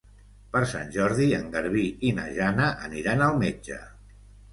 Per 0.53 0.59
Sant 0.69 0.87
Jordi 0.95 1.27
en 1.39 1.43
Garbí 1.55 1.83
i 2.09 2.13
na 2.21 2.25
Jana 2.37 2.71
aniran 2.87 3.23
al 3.27 3.39
metge. 3.45 3.79